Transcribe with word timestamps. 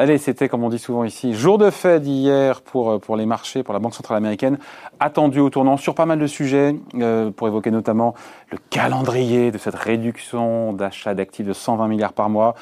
Allez, 0.00 0.16
c'était 0.16 0.48
comme 0.48 0.64
on 0.64 0.70
dit 0.70 0.78
souvent 0.78 1.04
ici, 1.04 1.34
jour 1.34 1.58
de 1.58 1.68
fête 1.68 2.06
hier 2.06 2.62
pour, 2.62 2.90
euh, 2.90 2.98
pour 2.98 3.16
les 3.18 3.26
marchés, 3.26 3.62
pour 3.62 3.74
la 3.74 3.80
Banque 3.80 3.92
centrale 3.92 4.16
américaine, 4.16 4.56
attendu 4.98 5.40
au 5.40 5.50
tournant 5.50 5.76
sur 5.76 5.94
pas 5.94 6.06
mal 6.06 6.18
de 6.18 6.26
sujets, 6.26 6.74
euh, 6.94 7.30
pour 7.30 7.48
évoquer 7.48 7.70
notamment 7.70 8.14
le 8.50 8.56
calendrier 8.70 9.50
de 9.50 9.58
cette 9.58 9.74
réduction 9.74 10.72
d'achat 10.72 11.14
d'actifs 11.14 11.44
de 11.44 11.52
120 11.52 11.86
milliards 11.86 12.14
par 12.14 12.30
mois 12.30 12.54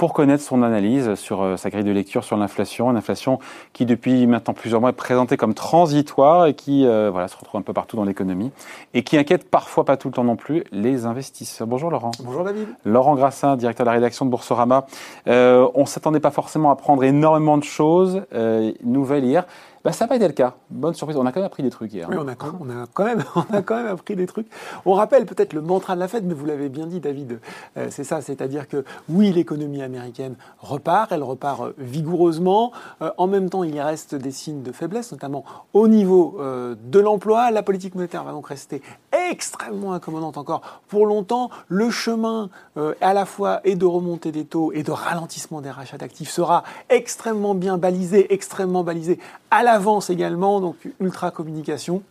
pour 0.00 0.14
connaître 0.14 0.42
son 0.42 0.62
analyse 0.62 1.14
sur 1.14 1.42
euh, 1.42 1.58
sa 1.58 1.68
grille 1.68 1.84
de 1.84 1.90
lecture 1.90 2.24
sur 2.24 2.38
l'inflation, 2.38 2.90
une 2.90 2.96
inflation 2.96 3.38
qui 3.74 3.84
depuis 3.84 4.26
maintenant 4.26 4.54
plusieurs 4.54 4.80
mois 4.80 4.88
est 4.88 4.94
présentée 4.94 5.36
comme 5.36 5.52
transitoire 5.52 6.46
et 6.46 6.54
qui 6.54 6.86
euh, 6.86 7.10
voilà, 7.10 7.28
se 7.28 7.36
retrouve 7.36 7.60
un 7.60 7.62
peu 7.62 7.74
partout 7.74 7.96
dans 7.96 8.04
l'économie 8.04 8.50
et 8.94 9.02
qui 9.02 9.18
inquiète 9.18 9.50
parfois 9.50 9.84
pas 9.84 9.98
tout 9.98 10.08
le 10.08 10.14
temps 10.14 10.24
non 10.24 10.36
plus 10.36 10.64
les 10.72 11.04
investisseurs. 11.04 11.66
Bonjour 11.66 11.90
Laurent. 11.90 12.12
Bonjour 12.24 12.44
David. 12.44 12.68
Laurent 12.86 13.14
Grassin, 13.14 13.56
directeur 13.56 13.84
de 13.84 13.90
la 13.90 13.94
rédaction 13.96 14.24
de 14.24 14.30
Boursorama. 14.30 14.86
Euh, 15.26 15.68
on 15.74 15.84
s'attendait 15.84 16.18
pas 16.18 16.30
forcément 16.30 16.70
à 16.70 16.76
prendre 16.76 17.04
énormément 17.04 17.58
de 17.58 17.64
choses. 17.64 18.22
Euh, 18.32 18.72
nouvelle 18.82 19.26
hier. 19.26 19.44
Bah, 19.82 19.92
ça 19.92 20.04
n'a 20.04 20.08
pas 20.08 20.16
été 20.16 20.26
le 20.26 20.34
cas. 20.34 20.56
Bonne 20.68 20.92
surprise. 20.92 21.16
On 21.16 21.24
a 21.24 21.32
quand 21.32 21.40
même 21.40 21.46
appris 21.46 21.62
des 21.62 21.70
trucs 21.70 21.92
hier. 21.92 22.06
Oui, 22.10 22.16
on 22.18 22.28
a, 22.28 22.34
quand, 22.34 22.52
on 22.60 22.68
a, 22.68 22.86
quand, 22.92 23.04
même, 23.04 23.24
on 23.34 23.54
a 23.54 23.62
quand 23.62 23.76
même 23.76 23.86
appris 23.86 24.14
des 24.14 24.26
trucs. 24.26 24.46
On 24.84 24.92
rappelle 24.92 25.24
peut-être 25.24 25.54
le 25.54 25.62
mantra 25.62 25.94
de 25.94 26.00
la 26.00 26.08
fête, 26.08 26.24
mais 26.24 26.34
vous 26.34 26.44
l'avez 26.44 26.68
bien 26.68 26.86
dit, 26.86 27.00
David. 27.00 27.40
Euh, 27.76 27.86
c'est 27.90 28.04
ça, 28.04 28.20
c'est-à-dire 28.20 28.68
que 28.68 28.84
oui, 29.08 29.32
l'économie 29.32 29.82
américaine 29.82 30.36
repart, 30.58 31.12
elle 31.12 31.22
repart 31.22 31.62
euh, 31.62 31.74
vigoureusement. 31.78 32.72
Euh, 33.00 33.10
en 33.16 33.26
même 33.26 33.48
temps, 33.48 33.64
il 33.64 33.74
y 33.74 33.80
reste 33.80 34.14
des 34.14 34.30
signes 34.30 34.62
de 34.62 34.72
faiblesse, 34.72 35.12
notamment 35.12 35.44
au 35.72 35.88
niveau 35.88 36.36
euh, 36.40 36.74
de 36.84 36.98
l'emploi. 36.98 37.50
La 37.50 37.62
politique 37.62 37.94
monétaire 37.94 38.24
va 38.24 38.32
donc 38.32 38.48
rester 38.48 38.82
extrêmement 39.30 39.92
incommodante 39.92 40.36
encore 40.36 40.80
pour 40.88 41.06
longtemps. 41.06 41.50
Le 41.68 41.90
chemin 41.90 42.50
euh, 42.76 42.94
à 43.00 43.14
la 43.14 43.24
fois 43.24 43.60
et 43.64 43.76
de 43.76 43.86
remontée 43.86 44.32
des 44.32 44.44
taux 44.44 44.72
et 44.72 44.82
de 44.82 44.90
ralentissement 44.90 45.60
des 45.60 45.70
rachats 45.70 45.98
d'actifs 45.98 46.30
sera 46.30 46.64
extrêmement 46.88 47.54
bien 47.54 47.78
balisé, 47.78 48.32
extrêmement 48.34 48.84
balisé 48.84 49.18
à 49.50 49.62
l'avance 49.62 50.10
également, 50.10 50.60
donc 50.60 50.76
ultra 51.00 51.30
communication. 51.30 52.02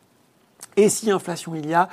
Et 0.78 0.90
si 0.90 1.12
inflation 1.12 1.56
il 1.56 1.68
y 1.68 1.74
a, 1.74 1.90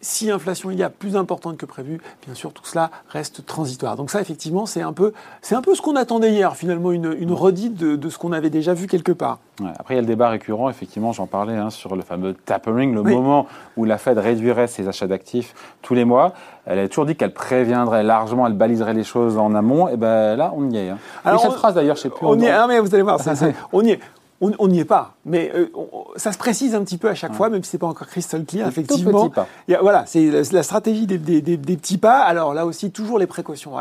si 0.00 0.30
inflation 0.30 0.70
il 0.70 0.78
y 0.78 0.82
a 0.82 0.90
plus 0.90 1.16
importante 1.16 1.56
que 1.56 1.66
prévu, 1.66 2.00
bien 2.24 2.34
sûr 2.34 2.52
tout 2.52 2.64
cela 2.64 2.90
reste 3.08 3.44
transitoire. 3.44 3.96
Donc 3.96 4.10
ça 4.10 4.20
effectivement 4.20 4.66
c'est 4.66 4.82
un 4.82 4.92
peu 4.92 5.12
c'est 5.42 5.54
un 5.54 5.62
peu 5.62 5.74
ce 5.74 5.82
qu'on 5.82 5.96
attendait 5.96 6.30
hier 6.30 6.56
finalement 6.56 6.92
une, 6.92 7.14
une 7.18 7.32
redite 7.32 7.76
de, 7.76 7.96
de 7.96 8.08
ce 8.08 8.18
qu'on 8.18 8.32
avait 8.32 8.50
déjà 8.50 8.74
vu 8.74 8.86
quelque 8.86 9.12
part. 9.12 9.38
Ouais, 9.60 9.68
après 9.78 9.94
il 9.94 9.96
y 9.96 9.98
a 9.98 10.02
le 10.02 10.06
débat 10.06 10.30
récurrent 10.30 10.70
effectivement 10.70 11.12
j'en 11.12 11.26
parlais 11.26 11.56
hein, 11.56 11.70
sur 11.70 11.96
le 11.96 12.02
fameux 12.02 12.34
tapering, 12.34 12.94
le 12.94 13.00
oui. 13.00 13.14
moment 13.14 13.46
où 13.76 13.84
la 13.84 13.98
Fed 13.98 14.18
réduirait 14.18 14.68
ses 14.68 14.88
achats 14.88 15.06
d'actifs 15.06 15.54
tous 15.82 15.94
les 15.94 16.04
mois. 16.04 16.32
Elle 16.66 16.78
a 16.78 16.88
toujours 16.88 17.06
dit 17.06 17.16
qu'elle 17.16 17.34
préviendrait 17.34 18.02
largement, 18.02 18.46
elle 18.46 18.54
baliserait 18.54 18.94
les 18.94 19.04
choses 19.04 19.38
en 19.38 19.54
amont. 19.54 19.88
Et 19.88 19.96
ben 19.96 20.36
là 20.36 20.52
on 20.56 20.70
y 20.70 20.78
est. 20.78 20.88
Hein. 20.90 20.98
Alors, 21.24 21.40
et 21.40 21.42
cette 21.42 21.52
on, 21.52 21.54
phrase 21.54 21.74
d'ailleurs 21.74 21.96
je 21.96 22.02
sais 22.02 22.10
plus. 22.10 22.24
On, 22.24 22.30
on 22.30 22.38
y 22.38 22.46
est. 22.46 22.50
Ah, 22.50 22.66
mais 22.66 22.78
vous 22.80 22.94
allez 22.94 23.02
voir, 23.02 23.20
c 23.20 23.30
est, 23.30 23.54
on 23.72 23.84
y 23.84 23.90
est 23.90 24.00
on 24.40 24.68
n'y 24.68 24.80
est 24.80 24.84
pas, 24.84 25.14
mais 25.24 25.52
euh, 25.54 25.70
on, 25.74 26.04
ça 26.16 26.32
se 26.32 26.38
précise 26.38 26.74
un 26.74 26.82
petit 26.82 26.96
peu 26.96 27.08
à 27.08 27.14
chaque 27.14 27.32
ouais. 27.32 27.36
fois, 27.36 27.50
même 27.50 27.62
si 27.62 27.72
c'est 27.72 27.78
pas 27.78 27.86
encore 27.86 28.06
crystal 28.06 28.44
clear. 28.44 28.66
Un 28.66 28.70
effectivement, 28.70 29.28
pas. 29.28 29.46
Y 29.68 29.74
a, 29.74 29.82
voilà, 29.82 30.04
c'est 30.06 30.30
la, 30.30 30.42
la, 30.50 30.62
stratégie 30.62 31.06
des, 31.06 31.18
des, 31.18 31.42
des, 31.42 31.56
des, 31.56 31.76
petits 31.76 31.98
pas. 31.98 32.20
Alors 32.20 32.54
là 32.54 32.64
aussi, 32.66 32.90
toujours 32.90 33.18
les 33.18 33.26
précautions 33.26 33.72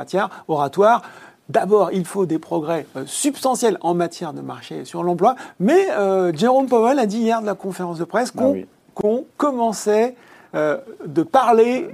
oratoires. 0.47 1.01
D'abord, 1.49 1.89
il 1.91 2.05
faut 2.05 2.27
des 2.27 2.37
progrès 2.37 2.85
euh, 2.95 3.03
substantiels 3.07 3.79
en 3.81 3.95
matière 3.95 4.33
de 4.33 4.41
marché 4.41 4.85
sur 4.85 5.01
l'emploi, 5.01 5.35
mais 5.59 5.89
euh, 5.91 6.31
Jérôme 6.31 6.67
Powell 6.67 6.99
a 6.99 7.07
dit 7.07 7.17
hier 7.17 7.41
de 7.41 7.47
la 7.47 7.55
conférence 7.55 7.97
de 7.97 8.03
presse 8.03 8.29
qu'on 8.29 8.49
ah 8.49 8.53
oui. 8.53 8.67
qu 8.95 9.25
commençait 9.35 10.15
euh, 10.53 10.77
de 11.07 11.23
parler 11.23 11.89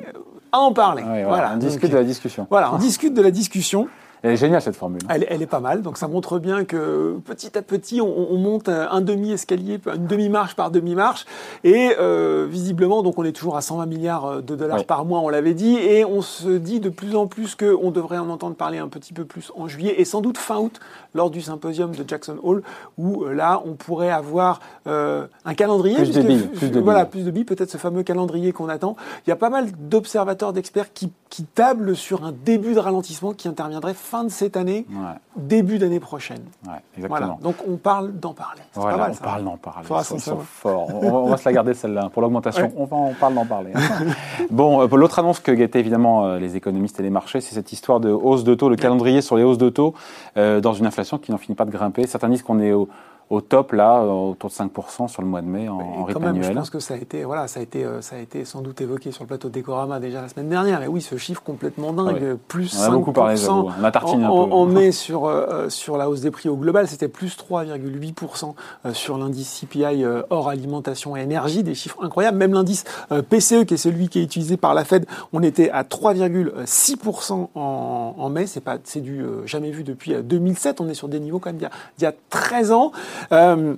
à 0.52 0.60
en 0.60 0.74
parler. 0.74 1.04
Ah 1.06 1.12
oui, 1.14 1.24
voilà. 1.24 1.28
voilà. 1.28 1.52
On 1.54 1.58
discute 1.58 1.84
Donc, 1.84 1.92
de 1.92 1.98
la 1.98 2.04
discussion. 2.04 2.48
Voilà, 2.50 2.74
on 2.74 2.78
discute 2.78 3.14
de 3.14 3.22
la 3.22 3.32
discussion. 3.32 3.88
Elle 4.26 4.32
est 4.32 4.38
géniale 4.38 4.60
cette 4.60 4.76
formule. 4.76 5.02
Elle, 5.08 5.24
elle, 5.30 5.44
est 5.44 5.48
pas 5.48 5.60
mal, 5.60 5.84
donc 5.84 6.00
ça 6.00 6.08
montre 6.08 6.40
bien 6.40 6.66
que 6.66 7.20
petit 7.26 7.56
à 7.60 7.62
petit 7.62 8.02
on, 8.02 8.32
on 8.32 8.38
monte 8.38 8.70
un 8.70 9.02
demi 9.02 9.32
escalier, 9.32 9.80
une 9.86 10.08
demi 10.08 10.30
marche 10.30 10.56
par 10.56 10.72
demi 10.72 10.96
marche, 10.96 11.28
et 11.64 11.92
euh, 12.00 12.48
visiblement 12.50 13.04
donc 13.04 13.20
on 13.20 13.24
est 13.24 13.34
toujours 13.34 13.56
à 13.56 13.62
120 13.62 13.86
milliards 13.86 14.42
de 14.42 14.56
dollars 14.56 14.80
oui. 14.80 14.84
par 14.84 15.06
mois, 15.06 15.20
on 15.20 15.30
l'avait 15.30 15.54
dit, 15.54 15.76
et 15.76 16.06
on 16.06 16.24
se 16.24 16.50
dit 16.50 16.80
de 16.80 16.90
plus 16.90 17.16
en 17.16 17.28
plus 17.28 17.54
qu'on 17.54 17.92
devrait 17.92 18.18
en 18.18 18.30
entendre 18.30 18.56
parler 18.56 18.80
un 18.80 18.88
petit 18.88 19.14
peu 19.14 19.26
plus 19.26 19.52
en 19.56 19.68
juillet 19.68 19.94
et 20.00 20.06
sans 20.06 20.22
doute 20.22 20.40
fin 20.40 20.58
août 20.58 20.80
lors 21.14 21.30
du 21.30 21.42
symposium 21.42 21.92
de 21.92 22.04
Jackson 22.08 22.38
Hole, 22.42 22.64
où 22.98 23.26
euh, 23.26 23.34
là 23.34 23.62
on 23.64 23.74
pourrait 23.74 24.10
avoir 24.10 24.60
euh, 24.88 25.28
un 25.46 25.54
calendrier, 25.54 25.98
plus 25.98 26.12
de 26.12 26.22
billes, 26.24 26.48
plus 26.48 26.72
de 26.72 26.80
voilà 26.80 27.06
plus 27.06 27.26
de 27.26 27.30
billes, 27.30 27.46
peut-être 27.46 27.70
ce 27.70 27.78
fameux 27.78 28.02
calendrier 28.02 28.54
qu'on 28.54 28.70
attend. 28.70 28.96
Il 29.28 29.30
y 29.30 29.34
a 29.34 29.36
pas 29.36 29.52
mal 29.52 29.68
d'observateurs, 29.78 30.52
d'experts 30.52 30.94
qui, 30.94 31.12
qui 31.30 31.44
tablent 31.44 31.96
sur 31.96 32.26
un 32.26 32.32
début 32.32 32.74
de 32.74 32.80
ralentissement 32.80 33.34
qui 33.34 33.48
interviendrait 33.48 33.94
fin 33.94 34.15
de 34.24 34.30
cette 34.30 34.58
année, 34.58 34.86
ouais. 34.90 34.96
début 35.36 35.78
d'année 35.78 36.00
prochaine. 36.00 36.44
Ouais, 36.66 36.74
exactement. 36.98 37.20
Voilà. 37.20 37.38
Donc 37.42 37.56
on 37.68 37.78
parle 37.78 38.14
d'en 38.14 38.34
parler. 38.34 38.62
Voilà, 38.74 38.98
mal, 38.98 39.12
on 39.12 39.14
ça. 39.14 39.24
parle 39.24 39.44
d'en 39.44 39.58
parler. 39.58 39.88
Forts. 39.88 40.90
on, 40.94 41.08
on, 41.08 41.30
va 41.30 41.38
se 41.38 41.46
la 41.46 41.54
garder 41.54 41.74
celle-là 41.74 42.10
pour 42.12 42.22
l'augmentation. 42.22 42.66
Ouais. 42.66 42.74
On, 42.78 42.86
va, 42.86 42.96
on 42.98 43.14
parle 43.14 43.34
d'en 43.34 43.46
parler. 43.46 43.74
bon, 44.50 44.82
euh, 44.82 44.88
l'autre 44.96 45.20
annonce 45.20 45.40
que 45.40 45.52
guettaient 45.52 45.80
évidemment 45.80 46.26
euh, 46.26 46.40
les 46.40 46.56
économistes 46.56 47.00
et 47.00 47.04
les 47.04 47.10
marchés, 47.10 47.42
c'est 47.42 47.56
cette 47.56 47.72
histoire 47.72 48.00
de 48.00 48.10
hausse 48.10 48.44
de 48.44 48.56
taux, 48.56 48.70
le 48.70 48.76
calendrier 48.76 49.22
sur 49.22 49.36
les 49.36 49.44
hausses 49.44 49.58
de 49.58 49.70
taux 49.70 49.94
euh, 50.38 50.62
dans 50.62 50.74
une 50.74 50.86
inflation 50.86 51.18
qui 51.18 51.32
n'en 51.32 51.38
finit 51.38 51.56
pas 51.56 51.66
de 51.66 51.72
grimper. 51.72 52.08
Certains 52.08 52.30
disent 52.30 52.44
qu'on 52.44 52.60
est 52.60 52.72
au 52.72 52.90
au 53.30 53.42
top 53.42 53.72
là, 53.72 54.02
autour 54.04 54.50
de 54.50 54.56
5% 54.56 55.08
sur 55.08 55.22
le 55.22 55.28
mois 55.28 55.42
de 55.42 55.48
mai 55.48 55.68
en, 55.68 55.80
en 55.80 56.04
rythme 56.04 56.20
même, 56.20 56.30
annuel. 56.30 56.52
Je 56.52 56.54
pense 56.54 56.70
que 56.70 56.80
ça 56.80 56.94
a 56.94 56.98
été, 56.98 57.24
voilà, 57.24 57.48
ça 57.48 57.60
a 57.60 57.64
été, 57.64 57.84
euh, 57.84 58.02
ça 58.02 58.16
a 58.16 58.20
été 58.20 58.46
sans 58.46 58.62
doute 58.62 58.82
évoqué 58.82 59.12
sur 59.12 59.24
le 59.24 59.28
plateau 59.28 59.48
de 59.50 59.54
Décorama 59.54 60.00
déjà 60.00 60.22
la 60.22 60.30
semaine 60.30 60.50
dernière. 60.50 60.84
Et 60.84 60.88
oui, 60.88 61.02
ce 61.02 61.18
chiffre 61.18 61.42
complètement 61.44 61.94
dingue, 61.94 62.20
oui. 62.22 62.38
plus 62.48 62.78
on 62.78 62.84
a 62.84 62.90
5%. 62.90 62.92
Beaucoup 62.92 63.12
parlé, 63.12 63.50
on 63.50 63.84
a 63.84 63.92
tartiné 63.92 64.26
en, 64.26 64.44
un 64.44 64.48
peu. 64.48 64.54
en 64.54 64.66
mai 64.66 64.92
sur 64.92 65.26
euh, 65.26 65.70
sur 65.70 65.98
la 65.98 66.10
hausse 66.10 66.22
des 66.22 66.32
prix 66.32 66.50
au 66.50 66.56
global, 66.56 66.88
c'était 66.88 67.08
plus 67.08 67.38
3,8% 67.38 68.54
euh, 68.86 68.94
sur 68.94 69.18
l'indice 69.18 69.62
CPI 69.62 70.04
euh, 70.04 70.24
hors 70.30 70.50
alimentation 70.50 71.16
et 71.16 71.22
énergie, 71.22 71.64
des 71.64 71.76
chiffres 71.76 72.04
incroyables. 72.04 72.38
Même 72.38 72.54
l'indice 72.54 72.84
euh, 73.12 73.22
PCE, 73.22 73.66
qui 73.66 73.76
est 73.76 73.78
celui 73.78 74.10
qui 74.10 74.20
est 74.20 74.24
utilisé 74.24 74.58
par 74.58 74.74
la 74.74 74.86
Fed, 74.86 75.06
on 75.34 75.44
était 75.44 75.70
à 75.70 75.84
3,6% 75.84 77.50
en, 77.56 78.16
en, 78.18 78.30
mai. 78.30 78.48
C'est 78.48 78.62
pas, 78.62 78.78
c'est 78.84 79.02
du 79.02 79.22
euh, 79.22 79.46
jamais 79.46 79.72
vu 79.72 79.84
depuis 79.84 80.14
2007. 80.14 80.82
On 80.82 80.90
est 80.90 80.94
sur 80.94 81.08
des 81.08 81.20
niveaux 81.20 81.40
quand 81.40 81.50
même 81.50 81.58
d'il 81.58 81.70
y, 82.00 82.04
y, 82.04 82.06
a 82.06 82.14
13 82.30 82.72
ans. 82.72 82.92
Euh, 83.32 83.76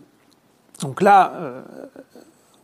donc 0.82 1.02
là, 1.02 1.34
euh, 1.36 1.62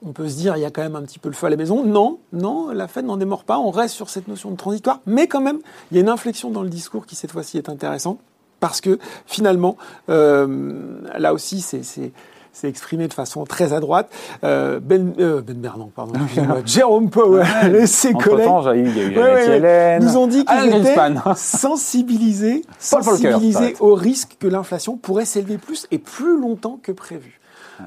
on 0.06 0.12
peut 0.12 0.28
se 0.28 0.36
dire, 0.36 0.58
il 0.58 0.62
y 0.62 0.66
a 0.66 0.72
quand 0.72 0.82
même 0.82 0.96
un 0.96 1.02
petit 1.04 1.20
peu 1.20 1.30
le 1.30 1.36
feu 1.36 1.48
à 1.48 1.50
la 1.50 1.56
maison. 1.56 1.84
Non, 1.84 2.20
non, 2.32 2.70
la 2.72 2.88
Fed 2.88 3.06
n'en 3.06 3.18
démord 3.18 3.44
pas. 3.44 3.58
On 3.58 3.72
reste 3.72 3.96
sur 3.96 4.10
cette 4.10 4.28
notion 4.28 4.52
de 4.52 4.58
transitoire. 4.58 5.00
Mais 5.06 5.28
quand 5.28 5.42
même, 5.42 5.60
il 5.92 5.96
y 5.96 5.98
a 5.98 6.02
une 6.02 6.10
inflexion 6.10 6.52
dans 6.52 6.64
le 6.64 6.70
discours 6.70 7.06
qui, 7.06 7.16
cette 7.16 7.32
fois-ci, 7.32 7.58
est 7.58 7.70
intéressant. 7.70 8.18
Parce 8.60 8.82
que, 8.82 9.00
finalement, 9.26 9.78
euh, 10.10 11.00
là 11.18 11.34
aussi, 11.34 11.62
c'est 11.62 12.12
s'est 12.54 12.70
exprimé 12.70 13.08
de 13.08 13.14
façon 13.14 13.44
très 13.44 13.74
à 13.74 13.80
droite. 13.80 14.10
Euh, 14.44 14.80
ben, 14.80 15.14
euh, 15.20 15.42
ben 15.42 15.58
Bernard, 15.58 15.90
pardon, 15.96 16.14
Jérôme 16.66 17.10
Powell 17.10 17.76
et 17.76 17.88
ses 17.88 18.14
collègues. 18.14 18.48
Il 18.76 18.98
y 18.98 19.02
a 19.02 19.04
eu 19.04 19.18
ouais, 19.18 19.60
ouais, 19.60 20.00
nous 20.00 20.16
ont 20.18 20.28
dit 20.28 20.46
qu'ils 20.46 20.76
étaient 20.76 20.96
sensibilisés, 21.36 22.64
sensibilisés 22.80 23.76
au 23.80 23.96
risque 23.96 24.38
que 24.40 24.48
l'inflation 24.48 24.98
pourrait 24.98 25.26
s'élever 25.26 25.58
plus 25.58 25.88
et 25.92 25.98
plus 25.98 26.40
longtemps 26.40 26.80
que 26.82 26.92
prévu. 26.92 27.40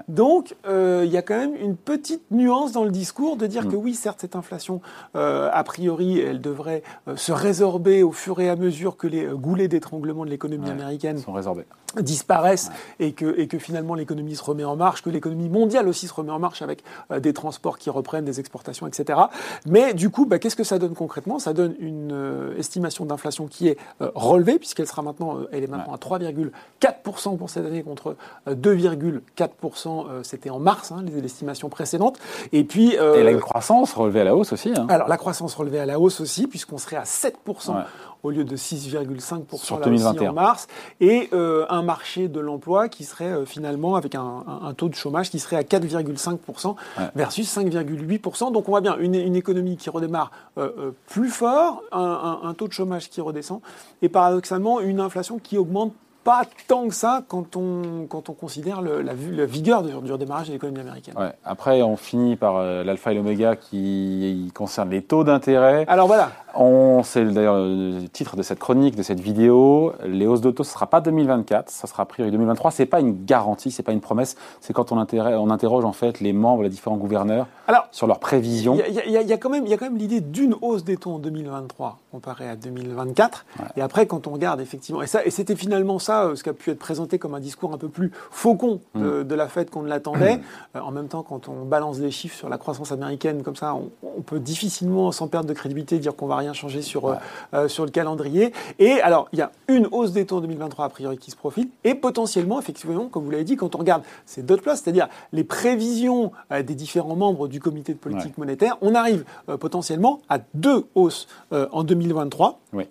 Donc, 0.09 0.55
euh, 0.67 1.03
il 1.05 1.13
y 1.13 1.17
a 1.17 1.23
quand 1.23 1.37
même 1.37 1.55
une 1.57 1.77
petite 1.77 2.23
nuance 2.31 2.73
dans 2.73 2.85
le 2.85 2.91
discours 2.91 3.37
de 3.37 3.47
dire 3.47 3.65
mmh. 3.65 3.71
que 3.71 3.77
oui, 3.77 3.95
certes, 3.95 4.21
cette 4.21 4.37
inflation, 4.37 4.81
euh, 5.15 5.51
a 5.53 5.65
priori, 5.65 6.19
elle 6.19 6.41
devrait 6.41 6.83
euh, 7.09 7.17
se 7.17 7.33
résorber 7.33 8.03
au 8.03 8.13
fur 8.13 8.41
et 8.41 8.49
à 8.49 8.57
mesure 8.57 8.97
que 8.97 9.07
les 9.07 9.27
goulets 9.27 9.69
d'étranglement 9.69 10.25
de 10.25 10.31
l'économie 10.31 10.67
ouais, 10.67 10.73
américaine 10.73 11.19
sont 11.19 11.33
résorbés 11.33 11.67
disparaissent 12.01 12.71
ouais. 13.01 13.07
et, 13.07 13.13
que, 13.13 13.41
et 13.41 13.47
que 13.47 13.59
finalement 13.59 13.95
l'économie 13.95 14.37
se 14.37 14.43
remet 14.43 14.65
en 14.65 14.77
marche, 14.77 15.03
que 15.03 15.09
l'économie 15.09 15.49
mondiale 15.49 15.89
aussi 15.89 16.07
se 16.07 16.13
remet 16.13 16.31
en 16.33 16.39
marche 16.39 16.61
avec 16.61 16.83
des 17.21 17.33
transports 17.33 17.79
qui 17.79 17.89
reprennent, 17.89 18.27
des 18.27 18.39
exportations, 18.39 18.87
etc. 18.87 19.19
Mais 19.65 19.95
du 19.95 20.11
coup, 20.11 20.27
bah, 20.27 20.39
qu'est-ce 20.39 20.57
que 20.57 20.65
ça 20.65 20.79
donne 20.79 20.95
concrètement? 20.95 21.39
Ça 21.39 21.55
donne 21.55 21.75
une 21.79 22.53
estimation 22.59 23.07
d'inflation 23.07 23.47
qui 23.47 23.69
est 23.69 23.79
relevée, 24.01 24.59
puisqu'elle 24.59 24.87
sera 24.87 25.01
maintenant, 25.01 25.39
elle 25.53 25.65
est 25.65 25.69
maintenant 25.69 25.95
ouais. 25.95 26.19
à 26.19 26.19
3,4% 26.19 27.39
pour 27.39 27.49
cette 27.49 27.65
année 27.65 27.83
contre 27.83 28.17
2,4%, 28.47 29.86
c'était 30.23 30.51
en 30.51 30.59
mars, 30.59 30.93
hein, 30.93 31.05
l'estimation 31.15 31.69
précédente. 31.69 32.19
Et 32.53 32.65
puis... 32.65 32.95
et 32.95 33.23
la 33.23 33.35
croissance 33.35 33.95
relevée 33.95 34.21
à 34.21 34.25
la 34.25 34.37
hausse 34.37 34.53
aussi. 34.53 34.73
Hein. 34.77 34.87
Alors 34.89 35.09
la 35.09 35.17
croissance 35.17 35.55
relevée 35.55 35.79
à 35.81 35.87
la 35.87 35.99
hausse 35.99 36.21
aussi, 36.21 36.47
puisqu'on 36.47 36.79
serait 36.79 36.97
à 36.97 37.05
7% 37.05 37.33
ouais 37.71 37.83
au 38.27 38.31
lieu 38.31 38.45
de 38.45 38.57
6,5% 38.57 39.81
là 39.81 39.89
aussi 39.89 40.29
en 40.29 40.33
mars, 40.33 40.67
et 41.01 41.29
euh, 41.33 41.65
un 41.69 41.83
marché 41.83 42.29
de 42.29 42.41
l'emploi 42.41 42.89
qui 42.89 43.05
serait 43.05 43.25
euh, 43.25 43.47
finalement 43.47 43.95
avec 43.95 44.15
un, 44.15 44.45
un, 44.47 44.67
un, 44.67 44.75
taux 44.75 44.89
de 44.89 44.95
chômage 44.95 45.31
qui 45.31 45.39
serait 45.39 45.57
à 45.57 45.63
4,5% 45.63 46.75
ouais. 46.99 47.05
versus 47.15 47.57
5,8%. 47.57 48.53
Donc 48.53 48.69
on 48.69 48.73
voit 48.73 48.81
bien 48.81 48.97
une, 48.99 49.15
une 49.15 49.37
économie 49.37 49.77
qui 49.77 49.91
redémarre 49.91 50.31
euh, 50.59 50.71
euh 50.79 50.91
plus 51.07 51.31
fort, 51.31 51.83
un, 51.93 52.41
un, 52.43 52.55
taux 52.55 52.69
de 52.69 52.73
chômage 52.73 53.09
qui 53.11 53.21
redescend, 53.21 53.61
et 54.03 54.09
paradoxalement 54.09 54.81
une 54.81 55.01
inflation 55.01 55.39
qui 55.39 55.57
augmente 55.57 55.93
pas 56.27 56.43
tant 56.67 56.89
que 56.89 56.95
ça 56.95 57.23
quand 57.29 57.55
on, 57.55 58.07
quand 58.09 58.29
on 58.29 58.33
considère 58.33 58.83
le, 58.83 59.01
la, 59.01 59.13
la, 59.13 59.47
vigueur 59.47 59.85
du, 59.85 59.93
du 59.93 60.13
redémarrage 60.13 60.49
de 60.49 60.55
l'économie 60.55 60.81
américaine. 60.81 61.15
Ouais. 61.17 61.31
Après, 61.45 61.83
on 61.83 61.97
finit 61.97 62.35
par 62.35 62.57
euh, 62.57 62.83
l'alpha 62.83 63.13
et 63.13 63.15
l'oméga 63.15 63.55
qui 63.55 64.51
concerne 64.53 64.91
les 64.91 65.03
taux 65.03 65.23
d'intérêt. 65.23 65.85
Alors 65.87 66.09
voilà. 66.09 66.33
On, 66.59 67.03
c'est 67.03 67.25
d'ailleurs 67.25 67.59
le 67.59 68.07
titre 68.09 68.37
de 68.37 68.43
cette 68.43 68.59
chronique, 68.59 68.97
de 68.97 69.03
cette 69.03 69.21
vidéo. 69.21 69.93
Les 70.05 70.27
hausses 70.27 70.41
d'auto, 70.41 70.65
ce 70.65 70.71
ne 70.71 70.75
sera 70.75 70.87
pas 70.87 71.01
2024, 71.01 71.71
ça 71.71 71.87
sera 71.87 72.05
a 72.05 72.07
priori 72.07 72.31
2023. 72.31 72.71
C'est 72.71 72.87
pas 72.87 73.01
une 73.01 73.25
garantie, 73.25 73.71
c'est 73.71 73.83
pas 73.83 73.93
une 73.93 74.01
promesse. 74.01 74.37
C'est 74.61 74.73
quand 74.73 74.93
on, 74.93 74.97
on, 74.97 75.51
interroge 75.51 75.85
en 75.85 75.93
fait 75.93 76.21
les 76.21 76.33
membres, 76.33 76.63
les 76.63 76.69
différents 76.69 76.97
gouverneurs 76.97 77.47
Alors, 77.69 77.89
sur 77.91 78.07
leurs 78.07 78.19
prévisions. 78.19 78.79
Il 78.89 78.95
y, 78.95 79.11
y, 79.11 79.33
a 79.33 79.37
quand 79.37 79.51
même, 79.51 79.65
il 79.65 79.71
y 79.71 79.75
a 79.75 79.77
quand 79.77 79.87
même 79.87 79.99
l'idée 79.99 80.21
d'une 80.21 80.55
hausse 80.61 80.85
des 80.85 80.97
taux 80.97 81.13
en 81.13 81.19
2023 81.19 81.99
comparé 82.11 82.49
à 82.49 82.57
2024. 82.57 83.45
Et 83.77 83.83
après, 83.83 84.07
quand 84.07 84.27
on 84.27 84.31
regarde 84.33 84.61
effectivement, 84.61 85.03
et 85.03 85.07
ça, 85.07 85.25
et 85.25 85.31
c'était 85.31 85.57
finalement 85.57 85.99
ça, 85.99 86.25
euh, 86.25 86.35
ce 86.35 86.43
qui 86.43 86.49
a 86.49 86.55
pu 86.55 86.71
être 86.71 86.79
présenté 86.79 87.19
comme 87.19 87.35
un 87.35 87.41
discours 87.41 87.75
un 87.75 87.79
peu 87.79 87.89
plus 87.89 88.11
faucon 88.31 88.81
de, 88.95 89.23
mm. 89.23 89.35
la 89.35 89.49
Fed 89.49 89.71
qu'on 89.71 89.83
ne 89.83 89.89
l'attendait. 89.89 90.41
Euh, 90.75 90.81
en 90.81 90.91
même 90.91 91.09
temps, 91.09 91.23
quand 91.23 91.49
on 91.49 91.65
balance 91.65 91.99
des 91.99 92.11
chiffres 92.11 92.37
sur 92.37 92.49
la 92.49 92.59
croissance 92.59 92.91
américaine 92.91 93.43
comme 93.43 93.57
ça, 93.57 93.75
on, 93.75 93.91
on 94.17 94.23
peut 94.23 94.41
difficilement, 94.41 95.13
sans 95.13 95.29
perdre 95.29 95.49
de 95.49 95.55
crédibilité, 95.55 95.99
dire 95.99 96.15
qu'on 96.15 96.27
va 96.27 96.37
rien 96.37 96.53
changer 96.53 96.83
sur, 96.83 97.07
euh, 97.07 97.15
euh, 97.55 97.69
sur 97.69 97.85
le 97.85 97.91
calendrier. 97.91 98.53
Et 98.79 99.01
alors, 99.01 99.29
il 99.33 99.39
y 99.39 99.43
a 99.43 99.53
une 99.69 99.89
hausse 99.91 100.13
des 100.13 100.27
taux 100.27 100.39
en 100.39 100.41
2023 100.41 100.85
a 100.85 100.89
priori 100.89 101.19
qui 101.19 101.31
se 101.31 101.37
profile, 101.37 101.69
et 101.85 101.95
potentiellement, 101.95 102.59
effectivement, 102.59 103.09
comme 103.09 103.25
vous 103.25 103.31
l'avez 103.31 103.45
dit, 103.45 103.57
quand 103.57 103.75
on 103.75 103.79
regarde 103.79 104.03
ces 104.25 104.43
dot 104.43 104.61
plots, 104.61 104.75
c'est-à-dire 104.75 105.09
les 105.33 105.45
prévisions 105.45 106.33
euh, 106.53 106.63
des 106.63 106.75
différents 106.75 107.17
membres 107.17 107.49
du 107.49 107.61
comité 107.61 107.93
de 107.93 107.99
politique 107.99 108.39
monétaire, 108.39 108.77
on 108.81 108.95
arrive 108.95 109.25
potentiellement 109.61 110.21
à 110.29 110.39
deux 110.55 110.87
hausses 110.95 111.29
en 111.51 111.85
2023. 111.85 112.61
Oui. 112.73 112.85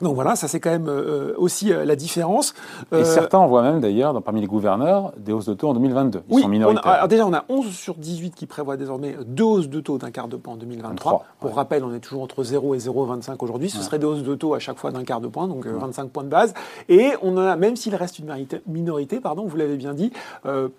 Donc 0.00 0.14
voilà, 0.14 0.34
ça 0.34 0.48
c'est 0.48 0.60
quand 0.60 0.70
même 0.70 0.88
euh, 0.88 1.34
aussi 1.36 1.72
euh, 1.72 1.84
la 1.84 1.94
différence. 1.94 2.54
Et 2.92 2.96
euh, 2.96 3.04
certains 3.04 3.38
on 3.38 3.46
voit 3.46 3.62
même 3.62 3.80
d'ailleurs, 3.80 4.20
parmi 4.22 4.40
les 4.40 4.46
gouverneurs, 4.46 5.12
des 5.18 5.32
hausses 5.32 5.46
de 5.46 5.54
taux 5.54 5.68
en 5.68 5.74
2022. 5.74 6.22
Ils 6.28 6.34
oui, 6.34 6.42
sont 6.42 6.48
minoritaires. 6.48 6.86
alors 6.86 7.08
déjà, 7.08 7.26
on 7.26 7.34
a 7.34 7.44
11 7.48 7.70
sur 7.70 7.96
18 7.96 8.34
qui 8.34 8.46
prévoient 8.46 8.76
désormais 8.76 9.16
deux 9.26 9.44
hausses 9.44 9.68
de 9.68 9.80
taux 9.80 9.98
d'un 9.98 10.10
quart 10.10 10.28
de 10.28 10.36
point 10.36 10.54
en 10.54 10.56
2023. 10.56 11.24
Pour 11.38 11.54
rappel, 11.54 11.84
on 11.84 11.92
est 11.92 12.00
toujours 12.00 12.22
entre 12.22 12.42
0 12.42 12.74
et 12.74 12.78
0,25 12.78 13.36
aujourd'hui. 13.40 13.68
Ce 13.68 13.82
serait 13.82 13.98
des 13.98 14.06
hausses 14.06 14.22
de 14.22 14.34
taux 14.34 14.54
à 14.54 14.58
chaque 14.58 14.78
fois 14.78 14.90
d'un 14.90 15.04
quart 15.04 15.20
de 15.20 15.28
point, 15.28 15.48
donc 15.48 15.66
25 15.66 16.10
points 16.10 16.24
de 16.24 16.28
base. 16.28 16.54
Et 16.88 17.12
on 17.22 17.36
en 17.36 17.42
a, 17.42 17.56
même 17.56 17.76
s'il 17.76 17.94
reste 17.94 18.18
une 18.18 18.34
minorité, 18.66 19.20
pardon, 19.20 19.44
vous 19.46 19.56
l'avez 19.56 19.76
bien 19.76 19.92
dit, 19.94 20.12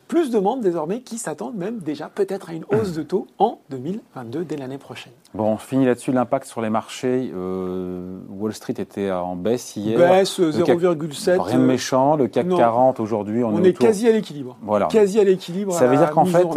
plus 0.08 0.32
de 0.32 0.40
membres 0.40 0.64
désormais 0.64 1.02
qui 1.02 1.18
s'attendent 1.18 1.56
même 1.56 1.80
déjà 1.80 2.10
peut-être 2.10 2.50
à 2.50 2.54
une 2.54 2.66
hausse 2.72 2.94
de 2.94 3.04
taux 3.04 3.28
en 3.38 3.60
2022 3.70 4.46
dès 4.46 4.58
l'année 4.58 4.78
prochaine. 4.78 5.14
Bon, 5.34 5.46
on 5.54 5.58
finit 5.58 5.86
là-dessus 5.86 6.12
l'impact 6.12 6.48
sur 6.48 6.62
les 6.62 6.70
marchés. 6.70 7.32
Wall 7.34 8.54
Street 8.54 8.76
était 8.78 9.11
en 9.12 9.36
baisse 9.36 9.76
hier. 9.76 9.98
Baisse 9.98 10.40
0,7. 10.40 11.40
Rien 11.40 11.58
de 11.58 11.64
méchant. 11.64 12.16
Le 12.16 12.28
CAC 12.28 12.48
40 12.48 13.00
aujourd'hui, 13.00 13.44
on, 13.44 13.64
est, 13.64 13.74
quasi 13.74 14.08
à 14.08 14.12
l'équilibre. 14.12 14.58
Voilà. 14.62 14.88
Quasi 14.88 15.20
à 15.20 15.24
l'équilibre. 15.24 15.74
Ça 15.74 15.88
veut 15.88 15.98
dire 15.98 16.12
qu'en 16.12 16.26
fait, 16.26 16.48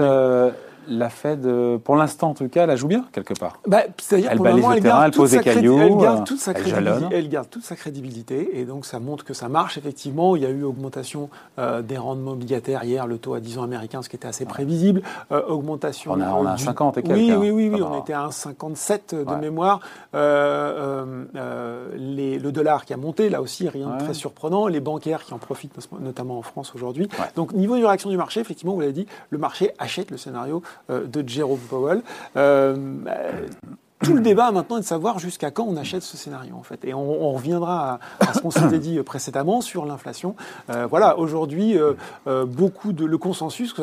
la 0.88 1.08
Fed, 1.08 1.46
euh, 1.46 1.78
pour 1.78 1.96
l'instant 1.96 2.30
en 2.30 2.34
tout 2.34 2.48
cas, 2.48 2.62
elle 2.62 2.68
la 2.68 2.76
joue 2.76 2.88
bien 2.88 3.04
quelque 3.12 3.34
part. 3.34 3.58
Bah, 3.66 3.82
C'est-à-dire 3.98 4.30
elle 4.32 4.38
balise 4.38 4.66
le 4.66 4.80
terrain, 4.80 5.04
elle 5.04 5.12
pose 5.12 5.30
des 5.32 5.40
cailloux, 5.40 5.80
elle 5.80 5.96
garde, 5.96 6.26
toute 6.26 6.40
sa 6.40 6.54
crédibilité, 6.54 7.16
elle 7.16 7.28
garde 7.28 7.50
toute 7.50 7.64
sa 7.64 7.76
crédibilité 7.76 8.58
et 8.58 8.64
donc 8.64 8.86
ça 8.86 9.00
montre 9.00 9.24
que 9.24 9.34
ça 9.34 9.48
marche 9.48 9.78
effectivement. 9.78 10.36
Il 10.36 10.42
y 10.42 10.46
a 10.46 10.50
eu 10.50 10.64
augmentation 10.64 11.30
euh, 11.58 11.82
des 11.82 11.98
rendements 11.98 12.32
obligataires 12.32 12.84
hier, 12.84 13.06
le 13.06 13.18
taux 13.18 13.34
à 13.34 13.40
10 13.40 13.58
ans 13.58 13.62
américain, 13.62 14.02
ce 14.02 14.08
qui 14.08 14.16
était 14.16 14.28
assez 14.28 14.44
prévisible. 14.44 15.02
Euh, 15.32 15.42
augmentation. 15.46 16.12
On 16.12 16.20
a, 16.20 16.32
on 16.32 16.46
a 16.46 16.56
50 16.56 16.98
et 16.98 17.02
quelques. 17.02 17.16
Oui, 17.16 17.32
oui, 17.32 17.50
oui, 17.50 17.70
oui 17.72 17.82
on 17.82 18.00
était 18.00 18.12
à 18.12 18.28
1,57 18.28 19.24
de 19.24 19.40
mémoire. 19.40 19.80
Les, 22.34 22.38
le 22.38 22.52
dollar 22.52 22.84
qui 22.84 22.92
a 22.92 22.96
monté, 22.96 23.30
là 23.30 23.40
aussi, 23.40 23.68
rien 23.68 23.96
de 23.96 24.04
très 24.04 24.14
surprenant. 24.14 24.66
Les 24.66 24.80
bancaires 24.80 25.24
qui 25.24 25.34
en 25.34 25.38
profitent, 25.38 25.76
notamment 26.00 26.38
en 26.38 26.42
France 26.42 26.74
aujourd'hui. 26.74 27.08
Donc 27.36 27.52
niveau 27.52 27.76
de 27.78 27.84
réaction 27.84 28.10
du 28.10 28.16
marché, 28.16 28.40
effectivement, 28.40 28.74
vous 28.74 28.80
l'avez 28.80 28.92
dit, 28.92 29.06
le 29.30 29.38
marché 29.38 29.72
achète 29.78 30.10
le 30.10 30.16
scénario 30.16 30.62
euh, 30.90 31.06
de 31.06 31.26
Jerome 31.28 31.58
Powell. 31.58 32.02
Euh, 32.36 32.96
tout 34.02 34.14
le 34.14 34.20
débat 34.20 34.50
maintenant 34.50 34.76
est 34.76 34.80
de 34.80 34.86
savoir 34.86 35.18
jusqu'à 35.18 35.50
quand 35.50 35.64
on 35.64 35.76
achète 35.76 36.02
ce 36.02 36.16
scénario 36.16 36.54
en 36.56 36.62
fait. 36.62 36.84
Et 36.84 36.92
on, 36.94 37.32
reviendra 37.32 38.00
à, 38.20 38.34
ce 38.34 38.40
qu'on 38.40 38.50
s'était 38.50 38.78
dit 38.78 39.00
précédemment 39.02 39.60
sur 39.60 39.86
l'inflation. 39.86 40.36
Euh, 40.70 40.86
voilà, 40.86 41.18
aujourd'hui, 41.18 41.76
beaucoup 42.46 42.92
de 42.92 43.04
le 43.04 43.18
consensus 43.18 43.74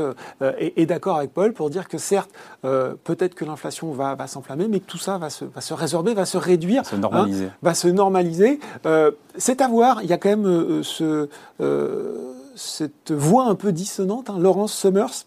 est, 0.41 0.85
d'accord 0.85 1.17
avec 1.17 1.33
Paul 1.33 1.53
pour 1.53 1.69
dire 1.69 1.87
que 1.87 1.97
certes, 1.97 2.29
peut-être 2.61 3.35
que 3.35 3.45
l'inflation 3.45 3.91
va, 3.91 4.15
va 4.15 4.27
s'enflammer, 4.27 4.67
mais 4.67 4.79
que 4.79 4.85
tout 4.85 4.97
ça 4.97 5.17
va 5.17 5.29
se, 5.29 5.45
va 5.45 5.61
se 5.61 5.73
résorber, 5.73 6.13
va 6.13 6.25
se 6.25 6.37
réduire, 6.37 6.85
se 6.85 6.95
normaliser. 6.95 7.45
Hein, 7.45 7.53
va 7.61 7.73
se 7.73 7.87
normaliser. 7.87 8.59
C'est 9.37 9.61
à 9.61 9.67
voir. 9.67 10.03
Il 10.03 10.09
y 10.09 10.13
a 10.13 10.17
quand 10.17 10.29
même 10.29 10.83
ce, 10.83 11.29
cette 12.55 13.11
voix 13.11 13.45
un 13.45 13.55
peu 13.55 13.71
dissonante. 13.71 14.29
Hein. 14.29 14.37
Laurence 14.39 14.73
Summers 14.73 15.25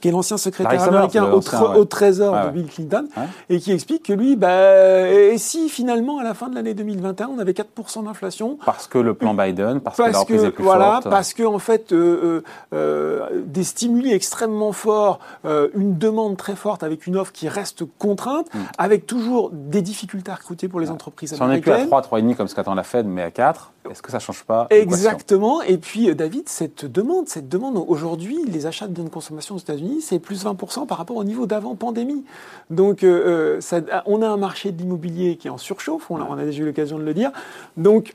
qui 0.00 0.08
est 0.08 0.10
l'ancien 0.12 0.36
secrétaire 0.36 0.82
américain 0.82 1.30
au, 1.30 1.84
Trésor 1.84 2.46
de 2.46 2.50
Bill 2.50 2.66
Clinton, 2.66 3.08
et 3.48 3.58
qui 3.58 3.72
explique 3.72 4.04
que 4.04 4.12
lui, 4.12 4.36
bah, 4.36 5.08
et 5.08 5.38
si 5.38 5.68
finalement 5.68 6.18
à 6.18 6.24
la 6.24 6.34
fin 6.34 6.48
de 6.48 6.54
l'année 6.54 6.74
2021 6.74 7.28
on 7.28 7.38
avait 7.38 7.52
4% 7.52 8.04
d'inflation 8.04 8.58
Parce 8.64 8.86
que 8.86 8.98
le 8.98 9.14
plan 9.14 9.34
Biden, 9.34 9.80
parce, 9.80 9.96
que 9.96 10.46
est 10.46 10.50
plus 10.50 10.64
voilà, 10.64 10.92
forte. 10.92 11.10
Parce 11.10 11.34
que 11.34 11.42
en 11.42 11.58
fait, 11.58 11.92
euh, 11.92 12.42
euh, 12.72 12.74
euh, 12.74 13.42
des 13.44 13.64
stimuli 13.64 14.12
extrêmement 14.12 14.72
forts, 14.72 15.18
une 15.44 15.98
demande 15.98 16.36
très 16.36 16.56
forte 16.56 16.82
avec 16.82 17.06
une 17.06 17.16
offre 17.16 17.32
qui 17.32 17.48
reste 17.48 17.84
contrainte, 17.98 18.52
mm. 18.54 18.58
avec 18.78 19.06
toujours 19.06 19.50
des 19.52 19.82
difficultés 19.82 20.30
à 20.30 20.34
recruter 20.34 20.68
pour 20.68 20.80
les 20.80 20.90
entreprises 20.90 21.32
américaines. 21.32 21.62
Si 21.62 21.70
on 21.70 21.72
n'est 21.72 21.86
plus 21.86 21.94
à 21.94 22.02
3, 22.02 22.20
3,5 22.20 22.36
comme 22.36 22.48
ce 22.48 22.54
qu'attend 22.54 22.74
la 22.74 22.82
Fed, 22.82 23.06
mais 23.06 23.22
à 23.22 23.30
4, 23.30 23.72
est-ce 23.88 24.02
que 24.02 24.10
ça 24.10 24.18
change 24.18 24.44
pas 24.44 24.66
Exactement. 24.70 25.62
Et 25.62 25.78
puis 25.78 26.14
David, 26.14 26.48
cette 26.48 26.84
demande, 26.84 27.28
cette 27.28 27.48
demande 27.48 27.82
aujourd'hui, 27.88 28.44
les 28.46 28.66
achats 28.66 28.86
de 28.86 28.92
biens 28.92 29.04
de 29.04 29.08
consommation 29.08 29.54
aux 29.54 29.58
États-Unis 29.58 30.00
c'est 30.00 30.18
plus 30.18 30.44
20% 30.44 30.86
par 30.86 30.98
rapport 30.98 31.16
au 31.16 31.24
niveau 31.24 31.46
d'avant 31.46 31.74
pandémie. 31.76 32.24
Donc, 32.68 33.04
euh, 33.04 33.56
euh, 33.56 33.60
ça, 33.60 33.80
on 34.06 34.22
a 34.22 34.28
un 34.28 34.36
marché 34.36 34.72
de 34.72 34.78
l'immobilier 34.80 35.36
qui 35.36 35.48
est 35.48 35.50
en 35.50 35.58
surchauffe, 35.58 36.10
on, 36.10 36.20
a 36.20 36.44
déjà 36.44 36.62
eu 36.62 36.66
l'occasion 36.66 36.98
de 36.98 37.04
le 37.04 37.14
dire. 37.14 37.30
Donc, 37.76 38.14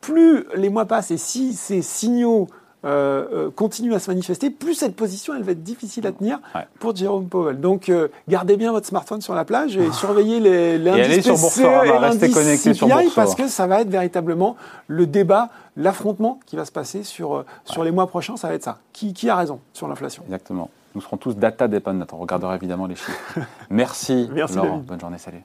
plus 0.00 0.44
les 0.54 0.68
mois 0.68 0.86
passent 0.86 1.10
et 1.10 1.18
si 1.18 1.52
ces 1.52 1.82
signaux 1.82 2.46
euh, 2.84 3.50
continuent 3.50 3.94
à 3.94 3.98
se 3.98 4.10
manifester, 4.10 4.50
plus 4.50 4.74
cette 4.74 4.94
position 4.94 5.34
elle 5.34 5.42
va 5.42 5.52
être 5.52 5.62
difficile 5.62 6.06
à 6.06 6.12
tenir 6.12 6.38
pour 6.78 6.94
Jérôme 6.94 7.28
Powell. 7.28 7.60
Donc 7.60 7.90
gardez 8.28 8.56
bien 8.56 8.72
votre 8.72 8.86
smartphone 8.86 9.20
sur 9.20 9.34
la 9.34 9.44
plage 9.44 9.76
et 9.76 9.90
surveillez 9.92 10.40
les 10.40 10.78
l'indice 10.78 11.24
sur 11.24 11.36
CPI 11.36 13.10
parce 13.14 13.34
que 13.34 13.48
ça 13.48 13.66
va 13.66 13.80
être 13.80 13.90
véritablement 13.90 14.56
le 14.88 15.06
débat 15.06 15.50
l'affrontement 15.76 16.40
qui 16.46 16.56
va 16.56 16.64
se 16.64 16.72
passer 16.72 17.02
sur, 17.02 17.36
euh, 17.36 17.46
sur 17.64 17.84
les 17.84 17.90
mois 17.90 18.06
prochains, 18.06 18.36
ça 18.36 18.48
va 18.48 18.54
être 18.54 18.64
ça. 18.64 18.78
Qui, 18.92 19.12
qui 19.12 19.28
a 19.28 19.36
raison 19.36 19.60
sur 19.72 19.88
l'inflation? 19.88 20.22
Exactement. 20.24 20.70
Nous 20.94 21.00
serons 21.02 21.18
tous 21.18 21.36
data 21.36 21.68
dependent. 21.68 22.06
On 22.12 22.16
regardera 22.16 22.56
évidemment 22.56 22.86
les 22.86 22.96
chiffres. 22.96 23.38
Merci, 23.70 24.28
Merci 24.32 24.56
Laurent. 24.56 24.78
Bonne 24.78 25.00
journée. 25.00 25.18
Salut. 25.18 25.42